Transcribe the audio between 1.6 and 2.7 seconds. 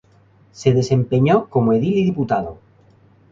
edil y diputado.